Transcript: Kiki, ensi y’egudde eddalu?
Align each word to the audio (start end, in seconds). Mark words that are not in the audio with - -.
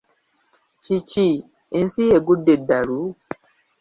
Kiki, 0.83 1.27
ensi 1.77 1.99
y’egudde 2.09 2.51
eddalu? 2.57 3.01